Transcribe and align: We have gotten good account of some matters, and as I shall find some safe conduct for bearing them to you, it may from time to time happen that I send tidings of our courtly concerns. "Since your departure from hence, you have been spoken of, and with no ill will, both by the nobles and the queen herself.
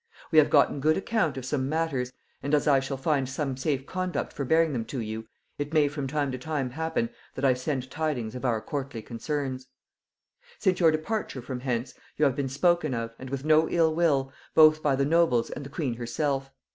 We 0.31 0.39
have 0.39 0.49
gotten 0.49 0.79
good 0.79 0.97
account 0.97 1.37
of 1.37 1.45
some 1.45 1.69
matters, 1.69 2.11
and 2.41 2.55
as 2.55 2.67
I 2.67 2.79
shall 2.79 2.97
find 2.97 3.29
some 3.29 3.55
safe 3.55 3.85
conduct 3.85 4.33
for 4.33 4.43
bearing 4.43 4.73
them 4.73 4.83
to 4.85 4.99
you, 4.99 5.27
it 5.59 5.75
may 5.75 5.87
from 5.87 6.07
time 6.07 6.31
to 6.31 6.39
time 6.39 6.71
happen 6.71 7.11
that 7.35 7.45
I 7.45 7.53
send 7.53 7.91
tidings 7.91 8.33
of 8.33 8.43
our 8.43 8.61
courtly 8.61 9.03
concerns. 9.03 9.67
"Since 10.57 10.79
your 10.79 10.89
departure 10.89 11.43
from 11.43 11.59
hence, 11.59 11.93
you 12.17 12.25
have 12.25 12.35
been 12.35 12.49
spoken 12.49 12.95
of, 12.95 13.13
and 13.19 13.29
with 13.29 13.45
no 13.45 13.69
ill 13.69 13.93
will, 13.93 14.33
both 14.55 14.81
by 14.81 14.95
the 14.95 15.05
nobles 15.05 15.51
and 15.51 15.63
the 15.63 15.69
queen 15.69 15.93
herself. 15.97 16.49